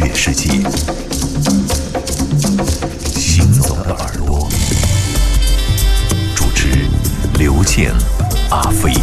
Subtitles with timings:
[0.00, 0.48] 乐世界。
[3.14, 4.48] 行走的耳朵，
[6.34, 6.68] 主持
[7.38, 7.92] 刘健、
[8.50, 8.94] 阿飞。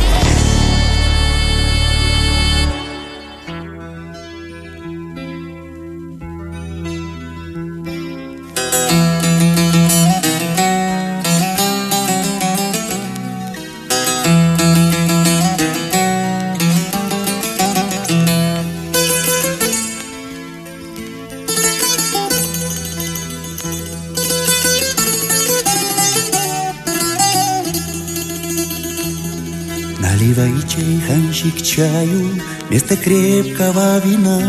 [31.78, 34.42] Чаю вместо крепкого вина.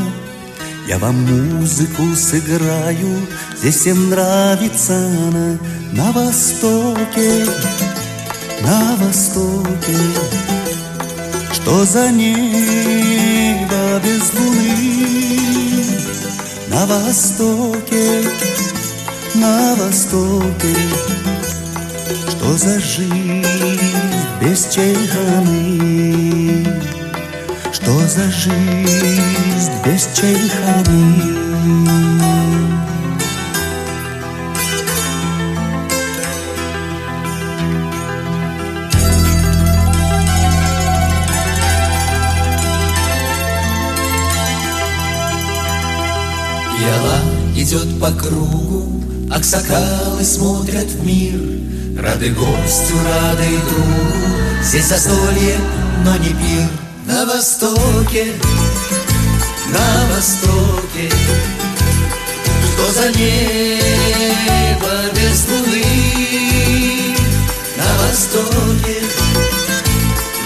[0.86, 5.58] Я вам музыку сыграю, здесь всем нравится она.
[5.92, 7.44] На востоке,
[8.62, 9.98] на востоке.
[11.52, 15.84] Что за небо без луны?
[16.68, 18.22] На востоке,
[19.34, 20.76] на востоке.
[22.30, 23.44] Что за жизнь
[24.40, 26.27] без чайханы
[27.88, 31.22] Что за жизнь без чайханы
[46.76, 47.20] Пьяла
[47.56, 49.02] идет по кругу,
[49.32, 51.40] Аксакалы смотрят в мир,
[51.98, 55.56] Рады гостю, рады другу, Здесь застолье,
[56.04, 56.87] но не пир.
[57.08, 58.34] На востоке,
[59.68, 61.10] на востоке,
[62.66, 65.86] Что за небо без луны?
[67.78, 69.00] На востоке,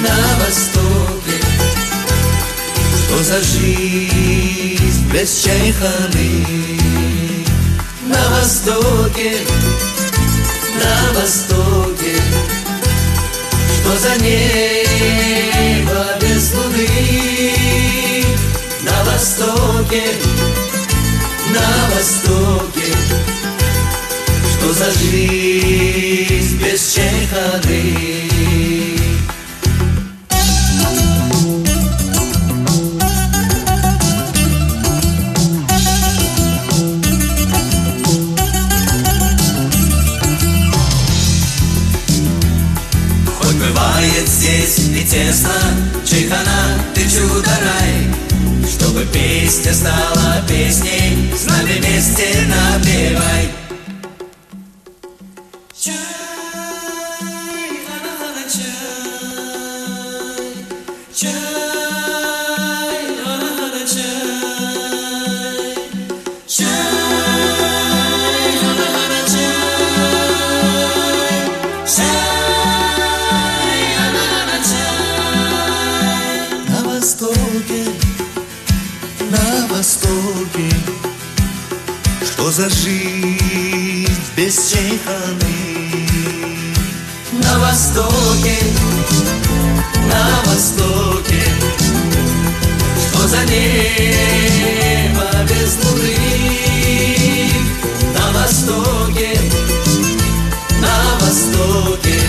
[0.03, 1.37] на востоке,
[3.07, 6.47] Что за жизнь без чайханы?
[8.07, 9.39] На востоке,
[10.81, 12.17] на востоке,
[13.81, 14.82] Что за небо
[19.23, 20.03] востоке,
[21.55, 22.93] на востоке,
[24.51, 28.33] Что за жизнь без чайханы?
[49.13, 53.49] Песня стала песней, С нами вместе напевай.
[55.79, 55.95] Чай,
[58.53, 58.73] чай,
[61.15, 61.62] чай,
[82.53, 86.07] За жизнь без чайханы
[87.33, 88.59] На востоке,
[90.07, 91.43] на востоке,
[93.01, 96.17] Что за небо без луны?
[98.19, 99.39] На востоке,
[100.79, 102.21] на востоке,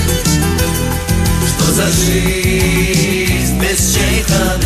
[1.46, 4.63] Что за жизнь без чайханы?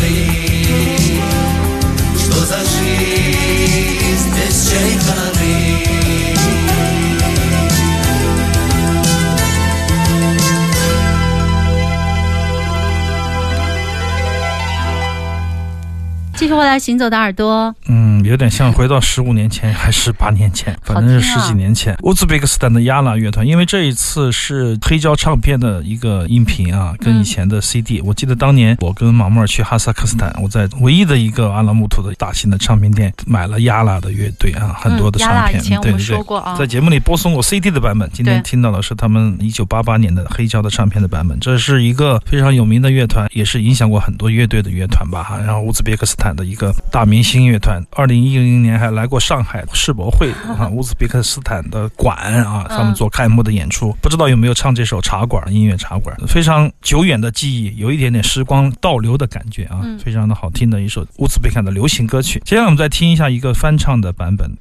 [16.48, 17.74] 续回来，行走的耳朵”。
[17.86, 21.96] 嗯，有点像回到十五年前还是八年前，反正是十几年前。
[22.02, 28.00] 乌兹别克斯坦的亚拉乐团，因为这一次是黑胶唱片的一个音频啊，跟以前的 CD。
[28.00, 35.60] 我记得当年我跟马木尔去哈萨克斯坦，我在唯一的一个阿拉木图的大型的唱片店买了亚拉的乐队啊，很多的唱片。
[35.60, 41.38] 以前我们对对对，啊，在节目里播送过 CD 的版本，今天听到的是他们一九八八年的黑胶的唱片的版本。
[41.40, 45.22] 这是一个非常有名的乐团，也是影响过很多乐队的乐团吧。
[45.22, 47.82] 哈，然后乌兹别克斯坦的一个大明星乐团。
[47.90, 53.92] 二零一零年还来过上海世博会啊， 乌兹别克斯坦的馆啊，他们做开幕的演出。
[54.00, 62.40] 不知道有没有唱这首《茶馆》音乐茶馆，非常久远的记忆，有一点点时光倒流的感觉啊，非常的好听的一首乌兹别克的流行歌曲。
[62.44, 64.56] 接下来我们再听一下一个翻唱的版本。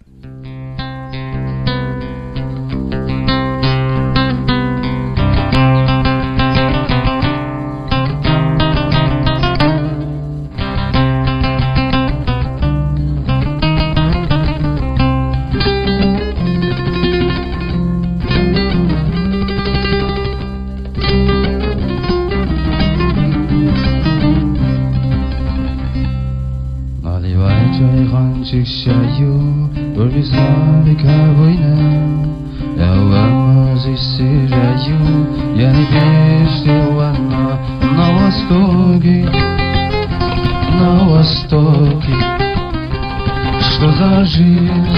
[43.96, 44.96] Что за жизнь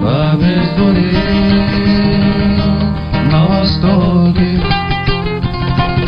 [0.00, 1.12] по бездоле
[3.32, 4.60] На востоке,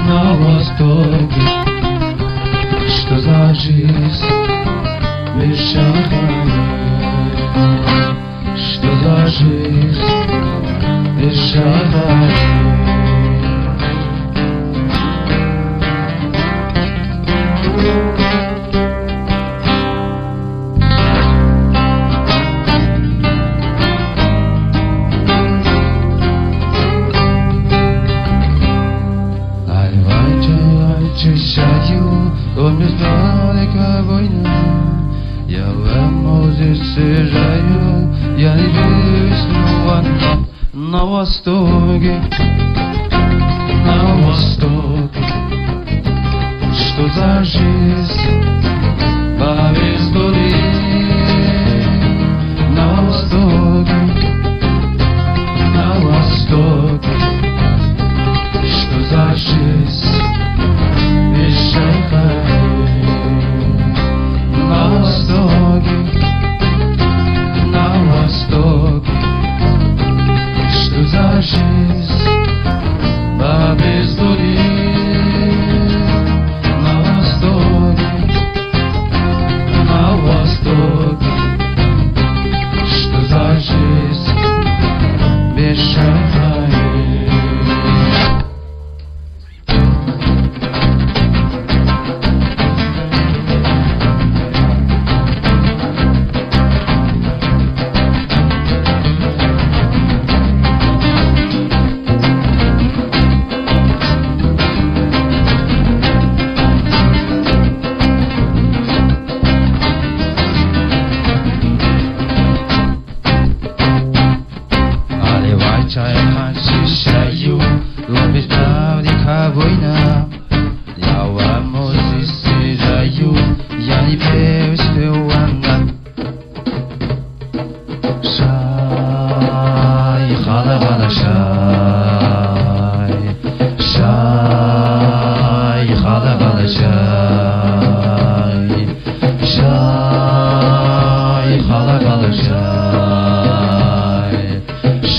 [0.06, 1.42] на востоке
[2.88, 4.46] Что за жизнь
[5.36, 6.12] мешает,
[8.56, 10.06] что за жизнь
[11.16, 11.86] мешает.
[17.76, 18.49] Очищаю,
[42.01, 42.21] востоке,
[43.85, 45.25] на востоке
[46.73, 48.60] Что за жизнь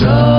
[0.02, 0.31] show.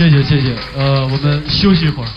[0.00, 2.08] 谢谢谢谢，呃，我们休息一会儿。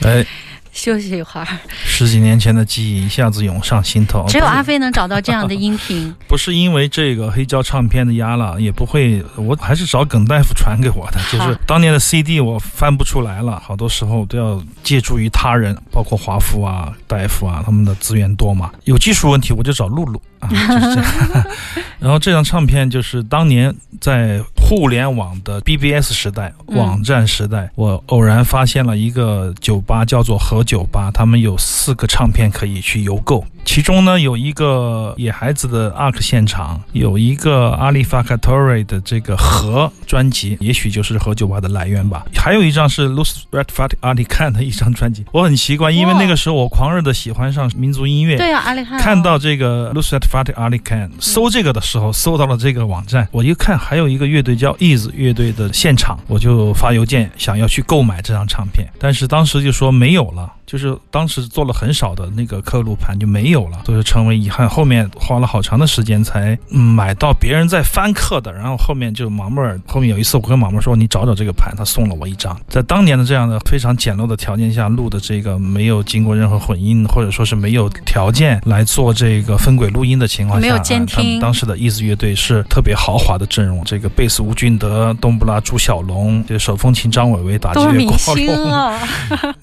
[0.00, 0.24] 哎，
[0.72, 1.46] 休息一会儿。
[1.84, 4.24] 十几年前的记忆一下子涌上心头。
[4.26, 6.14] 只有阿飞能找到这样的音频。
[6.26, 11.20] 不是因为这个黑胶唱片的压了，也不会，我还是找耿大夫传给我的。
[11.30, 18.70] 就是当年的 CD 我翻不出来了，好多时候都要借助于他人，包括华夫啊、大夫啊，他们的资源多嘛。
[18.84, 21.46] 有技术问题我就找露露啊，就是这样。
[21.98, 33.44] 然后这张唱片就是当年在互联网的 BBS 时代、网站时代，我偶然发现了一个酒吧，叫做和酒吧，他们有四个唱片可以去邮购。
[33.66, 42.24] 其中呢，有一个野孩子的 ARK 现场，有一个阿里法卡托瑞的这个和专辑，也许就是和酒吧的来源吧。
[42.34, 48.36] 还有一张是 l u c Red Fat Ali Khan 的一张专辑，我很奇怪，因为那个时候我狂热的喜欢上民族音乐。
[48.36, 60.52] 对啊，阿里汉看到这个 l u c Red Fat Ali Khan，搜这个的时候，搜到了这个网站，我一看还有一个乐队叫 Is 乐队的现场，我就发邮件想要去购买这张唱片，但是当时就说没有了。
[60.66, 64.68] 就是当时做了很少的那个刻录盘就没有了，所以成为遗憾。
[64.68, 69.80] 后面花了好长的时间才买到别人在翻刻的，然后后面就毛妹儿。
[69.86, 72.58] 后面有一次我跟毛妹儿说：“你找找这个盘。”他送了我一张。
[72.68, 81.38] 在当年的这样的非常简陋的条件下录的这个，没有经过任何混音，或者说是没有条件来做这个分轨录音的情况下，没有监听。
[81.38, 88.94] 当时的 Easy 乐队是特别豪华的阵容，这个贝斯吴俊德、冬布拉朱小龙，这手风琴张伟伟打击乐郭龙。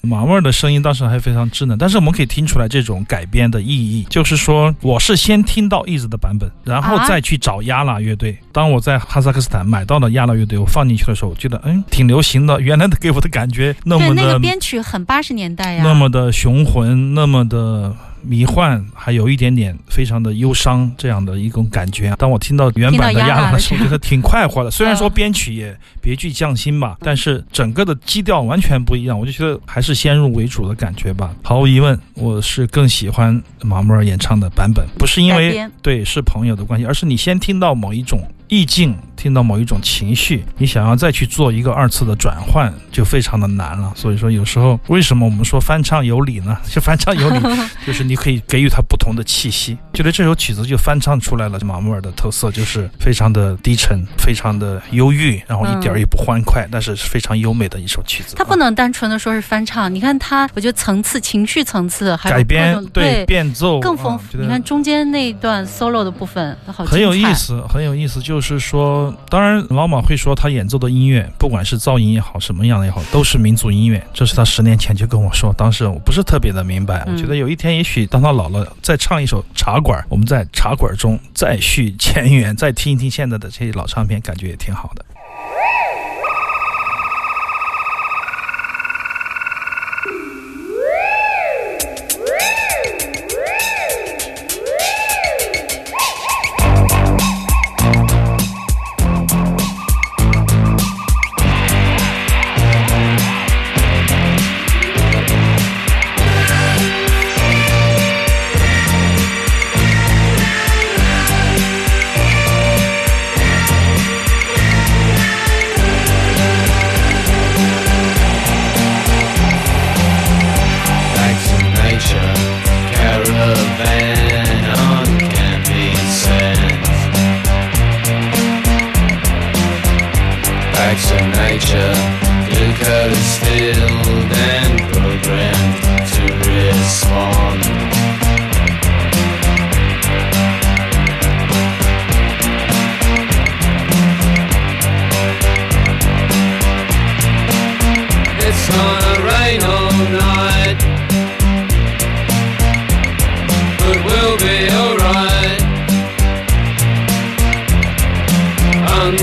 [0.00, 0.94] 毛妹儿的声音当。
[0.94, 8.36] 时还非常稚嫩，但是我们可以听出来这种改编的意义，就是说我是先听到 e a s 的版本，然后再去找亚拉乐队。
[8.52, 17.94] 当我在哈萨克斯坦买到了亚拉乐队，我放进去的时候，我觉得嗯挺流行的，原来的给我的感觉那么的，那个编曲很八十年代呀，那么的雄浑，那么的。
[18.24, 22.14] 迷幻，还有一点点非常的忧伤，这样的一种感觉。
[22.18, 24.70] 当我听到原版的亚拉的时候，觉得挺快活的。
[24.70, 29.18] 虽然说编曲也别具匠心吧，但是整个的基调完全不一样。
[29.18, 31.34] 我就觉得还是先入为主的感觉吧。
[31.42, 38.20] 毫无疑问，我是更喜欢马木尔演唱的版本，不是因为对是朋友的关系，而是你先听到某一种。
[38.46, 43.90] 意境听到某一种情绪，你想要再去做一个二次的转换，就非常的难了。
[43.96, 46.54] 所以说，有时候为什么我们说翻唱有理呢？
[46.70, 47.40] 就翻唱有理，
[47.86, 49.78] 就是你可以给予它不同的气息。
[49.94, 58.34] 觉得这首曲子就翻唱出来了，马木尔的特色就是非常的低沉，非常的忧郁，然后一点也不欢快，但是是非常优美的一首曲子。
[58.36, 64.36] 它不能单纯的说是翻唱，你看它，我觉得层次、情绪层次，还有改编对变奏更丰富。
[64.36, 74.04] 你看中间那段 solo 的部分，好很有意思，很有意思，就是说，当然老马会说他演奏的音乐，不管是噪音也好，什么样的也好，都是民族音乐。
[74.12, 77.04] 这是他十年前就跟我说，当时我不是特别的明白。
[77.06, 85.04] 我觉得有一天，也许当他老了，再唱一首《茶馆》，我们在茶馆中再续前缘，再听一听现在的这些老唱片，感觉也挺好的。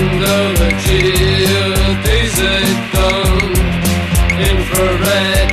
[0.02, 3.54] under the chill desert dome
[4.50, 5.51] infrared.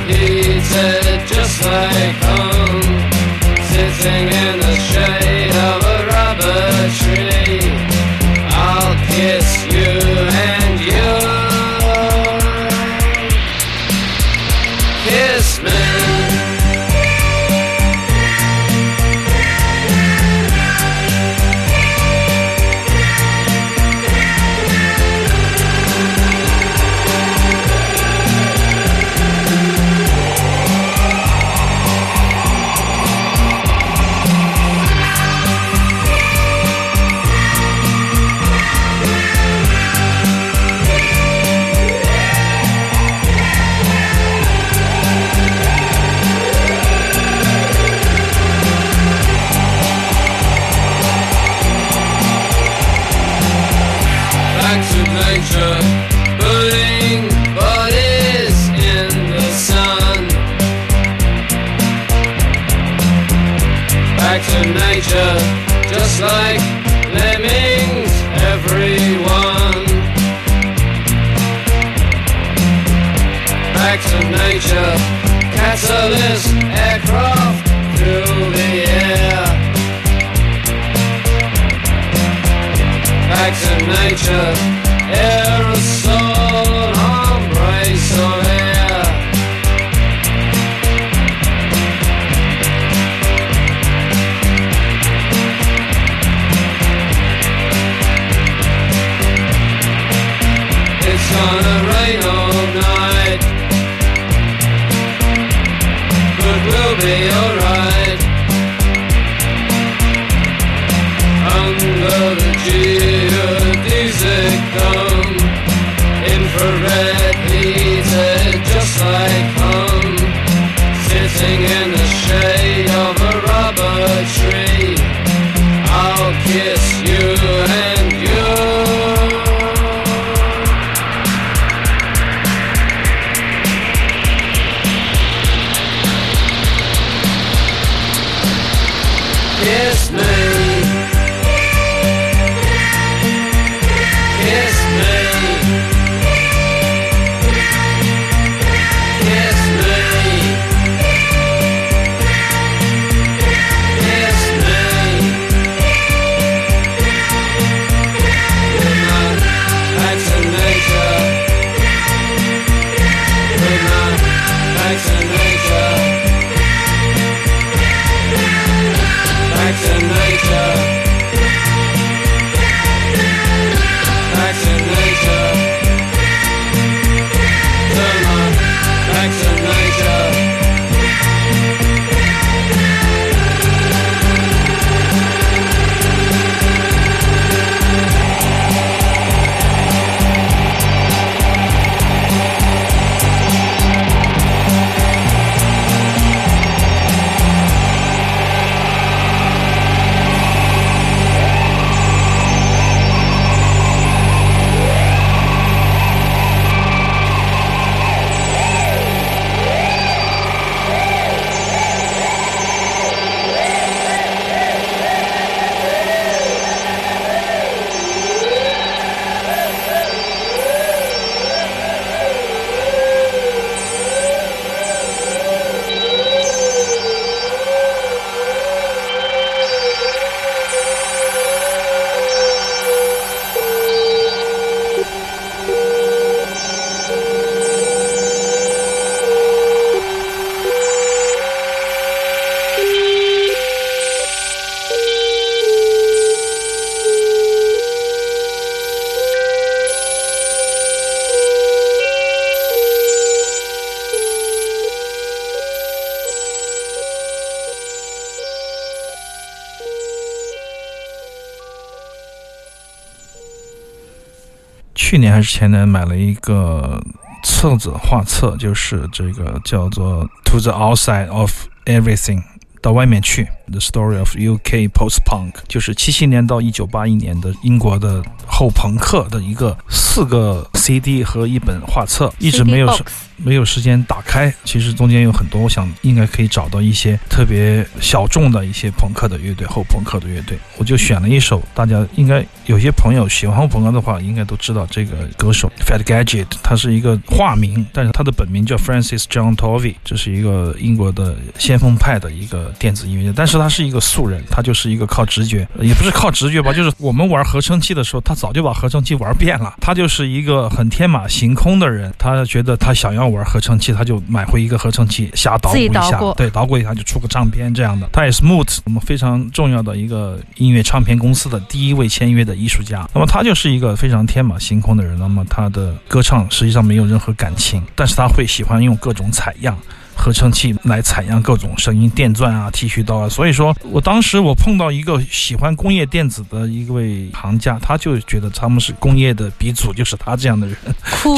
[265.10, 267.02] 去年还是前年买了一个
[267.42, 271.52] 册子画册，就是这个叫做《To the Outside of
[271.84, 272.38] Everything》。
[272.80, 282.88] 到外面去，《The Story of UK Post Punk》就是七七年到一九八一年的英国的后朋克的一个四个 CD 和一本画册，一直没有
[283.36, 284.52] 没有时间打开。
[284.64, 290.58] 其实中间有很多，我想应该可以找到一些特别小众的一些朋克的乐队，后朋克的乐队。
[290.76, 318.08] 我就选了一首，大家应该有些朋友喜欢后朋克的话，应该都知道这个歌手 Fat Gadget，他是一个化名，但是他的本名叫 Francis John Tovey，这是一个英国的先锋派的一个电子音乐家，但是他是一个素人，他就是一个靠直觉，也不是靠直觉吧，就是我们玩合成器的时候，他早就把合成器玩遍了，他就是一个很天马行空的人，他觉得他想要玩合成器，他就买回一个合成器瞎捣鼓一下，对，捣鼓一下就出个唱片这样的。
[318.12, 323.08] 他也是 Moot 我们非常重要的一个音乐唱片公司的第一位签约的艺术家。
[323.14, 325.18] 那么他就是一个非常天马行空的人。
[325.18, 329.76] 那么他的歌唱实际上没有任何感情，但是他会喜欢用各种采样。
[330.20, 333.28] 合成器来采样各种声音，电钻啊、剃须刀啊。
[333.28, 340.76] 所以说我当时我碰到一个喜欢工业电子的一位行家，他就觉得他们是工业的鼻祖，就是他这样的人。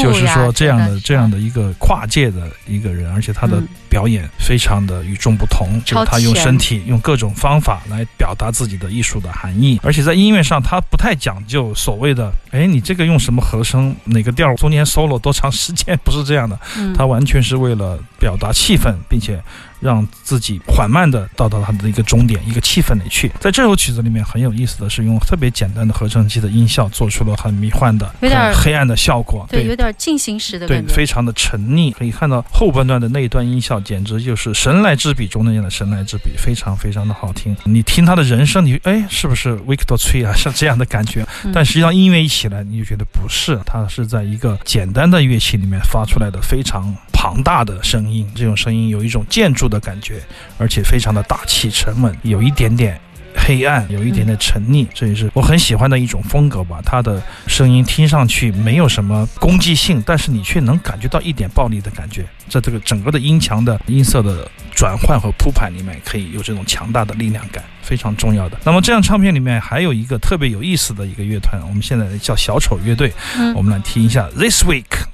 [0.01, 16.91] 就是说这样的真这样的一个跨界的一个人，而且他的嗯表演非常的与众不同，就是他用身体用各种方法来表达自己的艺术的含义，而且在音乐上他不太讲究所谓的，哎，你这个用什么和声，哪个调中间 solo 多长时间，不是这样的，嗯。
[16.95, 19.41] 他完全是为了表达气氛，并且
[19.79, 23.31] 让自己缓慢的到达它的一个终点，一个气氛里去。
[23.39, 29.45] 在这首曲子里面很有意思的是，用特别简单的合成器的音效做出了很迷幻的、有点很黑暗的效果。
[29.49, 30.93] 对，有点进行时的对，感觉。
[30.93, 31.91] 非常的沉溺。
[31.93, 37.55] 可以看到后半段的那一段音效，简直就是神来之笔中那样的神来之笔，非常非常的好听。
[37.65, 40.33] 你听他的人声，你哎，是不是 Victor 吹啊？
[40.33, 41.25] 是这样的感觉。
[41.43, 48.29] 嗯 但实际上音乐一起来，你就觉得不是，它是在一个简单的乐器里面发出来的非常庞大的声音。
[48.35, 50.21] 这种声音有一种建筑的感觉，
[50.57, 52.99] 而且非常的大气沉稳，有一点点。
[53.35, 56.79] 黑暗有一点点沉溺，这也是我很喜欢的一种风格吧。
[56.85, 68.57] 它的声音听上去没有什么攻击性，但是你却能感觉到一点暴力的感觉，在这个整个的音墙的音色的转换和铺排里面，可以有这种强大的力量感，非常重要的。
[68.63, 75.12] 那么这张唱片里面还有一个特别有意思的一个乐团，我们现在叫小丑乐队，嗯我们来听一下 This Week。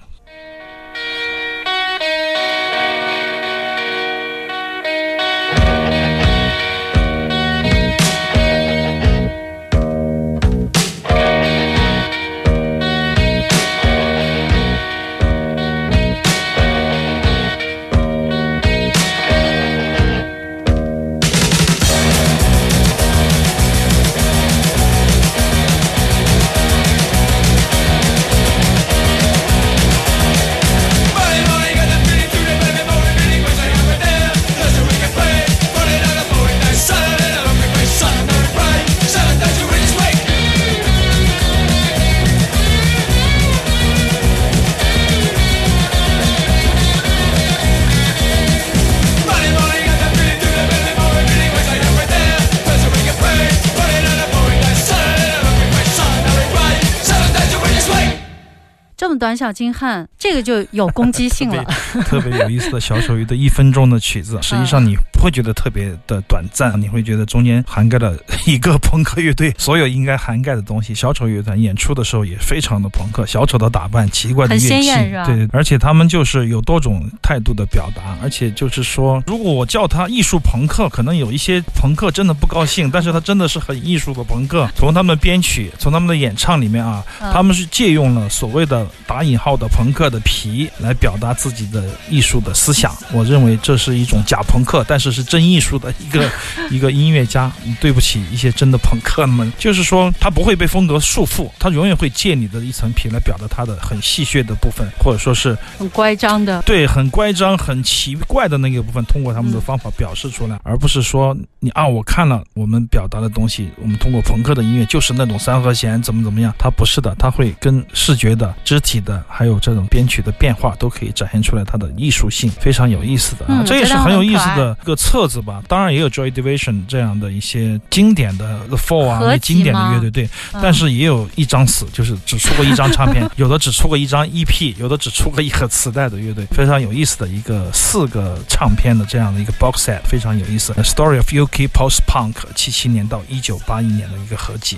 [59.29, 61.63] 短小精悍，这个就有攻击性了。
[62.03, 70.95] 特别有意思的小丑乐的一分钟的曲子，实际上你不会觉得特别的短暂，你会觉得中间涵盖了一个朋克乐队所有应该涵盖的东西。
[70.95, 84.67] 小丑乐团演出的时候也非常的朋克，小丑的打扮、奇怪的乐器艳，对，而且他们就是有多种态度的表达，而且就是说，如果我叫他艺术朋克，可能有一些朋克真的不高兴，但是他真的是很艺术的朋克。
[84.73, 88.87] 从他们的编曲，从他们的演唱里面啊，嗯他们是借用了所谓的
[89.19, 92.95] 打引号的朋克的皮来表达自己的艺术的思想。
[93.11, 96.31] 我认为这是一种假朋克，但是是真艺术的一个
[96.71, 97.51] 一个音乐家。
[97.81, 106.61] 对不起，一些真的朋克们，就是说他不会被风格束缚，他永远会借你的一层皮来表达他的很戏谑的部分，或者说是很乖张的。
[106.61, 125.61] 对很乖张、很奇怪的那个部分，通过他们的方法表示出来，而不是说你啊，我看了我们表达的东西，我们通过朋克的音乐就是那种三和弦怎么怎么样，他不是的，他会跟视觉的、肢体的，还有这种编曲的变化都可以展现出来它的艺术性，非常有意思的啊，嗯这也是很有意思的一个册子吧。
[125.67, 140.73] 当然也有 Joy Division 这样的一些经典的 The Four 啊，经典的乐队，对，嗯但是也有一张死，就是只出过一张唱片， 有的只出过一张 EP，有的只出过一盒磁带的乐队，非常有意思的一个四个唱片的这样的一个 box set，非常有意思。
[140.77, 144.77] A Story of UK Post Punk，七七年到一九八一年的一个合集。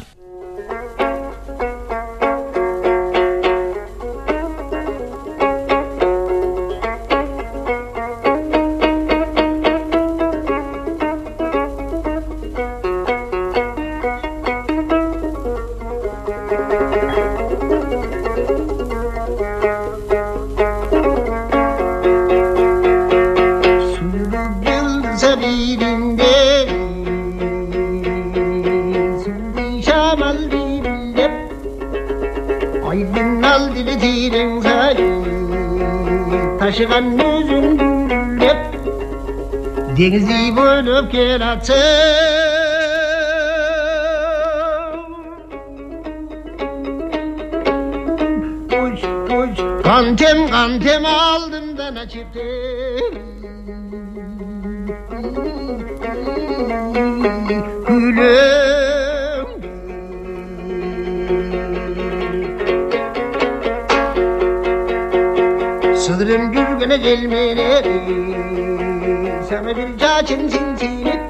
[50.01, 52.39] Antem antem aldım da ne çıktı
[57.87, 59.47] Gülüm.
[65.95, 68.01] Sığırın gürgüne gelmeleri
[69.49, 71.21] Sana bir cacın zinciri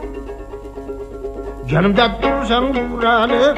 [1.71, 3.55] Yanımda dursan duranı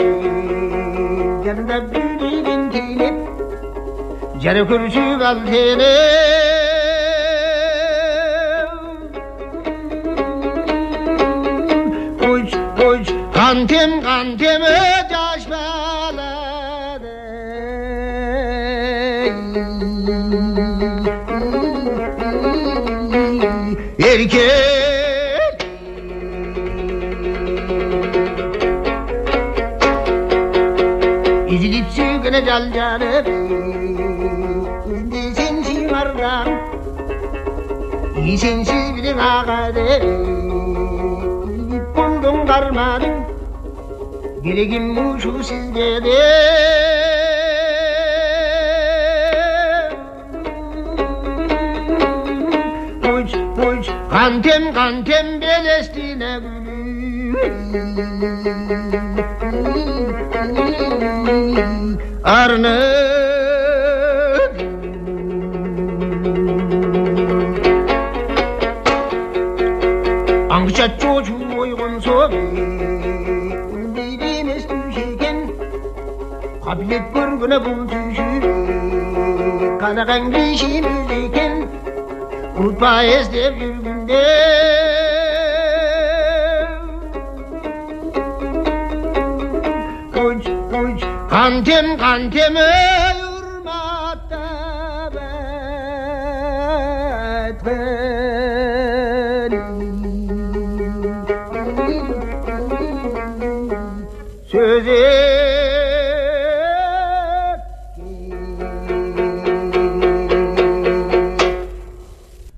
[1.45, 2.12] Yanımda bir
[4.43, 5.93] జరుకురుచి వంతేనే
[12.21, 14.77] Kuş kuş kantim kantime
[15.12, 17.17] taş belede
[24.12, 25.58] Erkek
[31.49, 33.83] İzilip sevgine gel canım
[38.23, 40.12] Ишеншілдің ағадері
[41.97, 43.17] Бұлдың қармадың
[44.45, 46.21] Береген мұшу сізге де
[54.13, 56.73] Қантем, қантем белестіне гүлі
[62.23, 63.03] Арны
[70.84, 72.60] Kjært Jojo i Rønnsårvik,
[73.72, 75.38] hun blev det næste hus igen.
[76.63, 78.43] Fra blækburgen og bundtysyvik,
[79.80, 81.54] kan der ringe blive skimet igen.
[82.58, 83.34] Ud på hest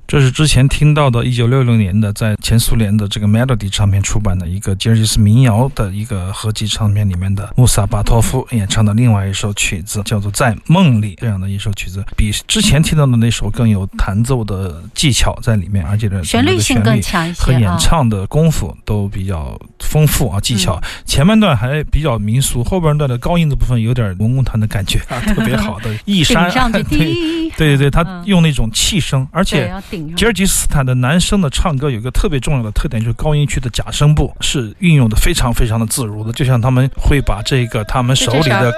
[0.08, 0.25] 这。
[0.36, 17.78] 之前听到的，1966年的在前苏联的这个 Melody 唱片出版的一个吉尔吉斯民谣的一个合集唱片里面的穆萨巴托夫演唱的另外一首曲子，叫做《在梦里》这样的一首曲子，比之前听到的那首更有弹奏的技巧在里面，而且的旋律性更强一些和演啊。
[17.80, 20.78] 唱的功夫都比较丰富啊，技巧。
[21.06, 38.74] 前半段还比较民俗，后半段的高音的部分有点文工团的感觉啊， 特别好的一山 对，对对对，他嗯用那种气声，而，且要顶上吉尔吉斯斯坦的男生的唱歌有一个特别重要的特点，就是高音区的假声部是运用的非常非常的自如的，就像他们会把这个他们手里的。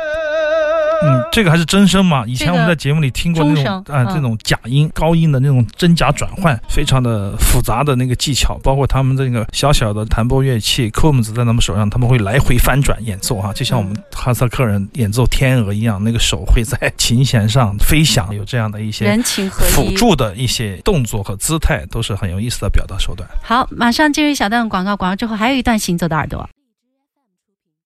[1.04, 2.24] 嗯，这个还是真声嘛？
[2.26, 19.92] 以前我们在节目里听过那种啊、嗯这种假音、高音的那种真假转换，非常的复杂的那个技巧，包括他们这个小小的弹拨乐器 c o m s 在他们手上，他们会来回翻转演奏哈，就像我们哈萨克人演奏天鹅一样，那个手会在琴弦上飞翔，有这样的一些人情和辅。
[19.98, 23.28] 助的一些动作和姿态，都是很有意思的表达手段。
[23.42, 26.48] 好，马上进入一小段广告，广告之后还有一段行走的耳朵。